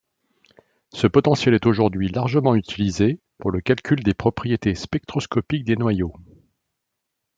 Ce 0.91 1.05
potentiel 1.05 1.53
est 1.53 1.67
aujourd'hui 1.67 2.07
largement 2.07 2.55
utilisé 2.55 3.19
pour 3.37 3.51
le 3.51 3.61
calcul 3.61 4.01
des 4.01 4.15
propriétés 4.15 4.73
spectroscopiques 4.73 5.63
des 5.65 5.75
noyaux. 5.75 6.15